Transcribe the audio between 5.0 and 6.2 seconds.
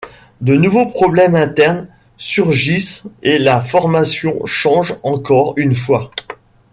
encor une fois.